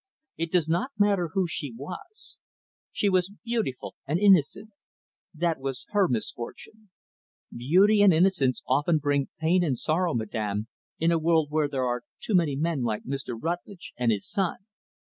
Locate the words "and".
4.07-4.17, 8.01-8.11, 9.63-9.77, 13.95-14.11